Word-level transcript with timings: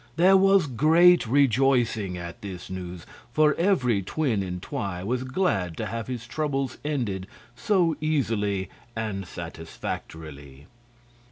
There 0.15 0.35
was 0.35 0.65
great 0.65 1.27
rejoicing 1.27 2.17
at 2.17 2.41
this 2.41 2.71
news, 2.71 3.05
for 3.31 3.53
every 3.53 4.01
twin 4.01 4.41
in 4.41 4.59
Twi 4.59 5.03
was 5.03 5.23
glad 5.23 5.77
to 5.77 5.85
have 5.85 6.07
his 6.07 6.25
troubles 6.25 6.79
ended 6.83 7.27
so 7.55 7.95
easily 8.01 8.67
and 8.95 9.27
satisfactorily. 9.27 10.65